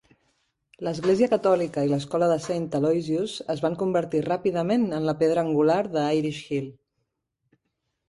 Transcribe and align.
L'Església 0.87 1.29
catòlica 1.33 1.83
i 1.87 1.91
l'escola 1.91 2.31
de 2.31 2.39
Saint 2.47 2.65
Aloysus 2.81 3.37
es 3.57 3.63
van 3.67 3.79
convertir 3.85 4.25
ràpidament 4.33 4.91
en 5.01 5.09
la 5.13 5.19
pedra 5.23 5.47
angular 5.49 5.81
de 5.97 6.11
Irish 6.25 6.45
Hill. 6.51 6.77